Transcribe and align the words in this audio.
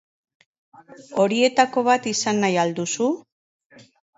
Horietako 1.23 1.83
bat 1.91 2.09
izan 2.15 2.43
nahi 2.45 2.59
al 2.63 2.77
duzu? 2.81 3.11